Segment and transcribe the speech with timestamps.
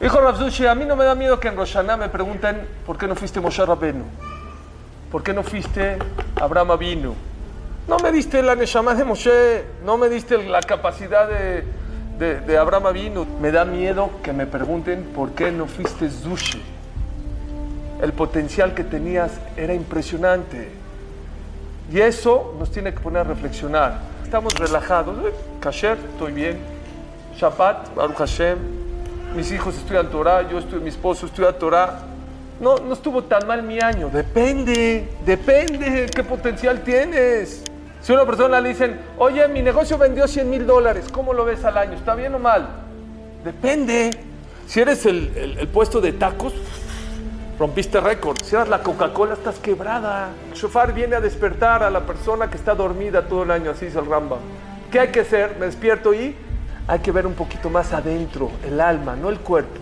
[0.00, 3.06] Dijo Rafzushi, a mí no me da miedo que en Roshaná me pregunten por qué
[3.06, 4.04] no fuiste Moshe Rabenu,
[5.12, 5.98] por qué no fuiste
[6.40, 7.14] Abraham Avinu.
[7.86, 11.64] No me diste la Neshama de Moshe, no me diste la capacidad de,
[12.18, 13.26] de, de Abraham Avinu.
[13.42, 16.62] Me da miedo que me pregunten por qué no fuiste Zushi.
[18.00, 20.70] El potencial que tenías era impresionante.
[21.92, 23.98] Y eso nos tiene que poner a reflexionar.
[24.24, 25.18] Estamos relajados.
[25.26, 26.58] Eh, Kasher, estoy bien.
[27.36, 28.79] Shabbat, Baruch Hashem.
[29.34, 32.00] Mis hijos estudian Torah, yo estudio, mi esposo estudia Torah.
[32.60, 34.10] No, no estuvo tan mal mi año.
[34.10, 37.62] Depende, depende qué potencial tienes.
[38.02, 41.64] Si una persona le dicen, oye, mi negocio vendió 100 mil dólares, ¿cómo lo ves
[41.64, 41.92] al año?
[41.94, 42.68] ¿Está bien o mal?
[43.44, 44.10] Depende.
[44.66, 46.52] Si eres el, el- puesto de tacos,
[47.58, 48.36] rompiste récord.
[48.44, 50.30] Si eres la Coca-Cola, estás quebrada.
[50.50, 53.86] El shofar viene a despertar a la persona que está dormida todo el año, así
[53.86, 54.38] dice el Rambam.
[54.90, 55.56] ¿Qué hay que hacer?
[55.58, 56.34] Me despierto y
[56.90, 59.79] hay que ver un poquito más adentro, el alma, no el cuerpo.